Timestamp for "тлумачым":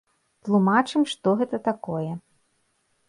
0.47-1.01